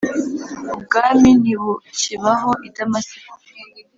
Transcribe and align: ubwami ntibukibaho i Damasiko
ubwami 0.75 1.29
ntibukibaho 1.41 2.51
i 2.67 2.69
Damasiko 2.75 3.33